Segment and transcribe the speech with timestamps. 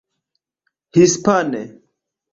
[0.93, 1.61] hispane